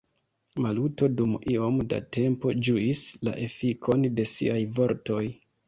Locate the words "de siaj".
4.19-4.61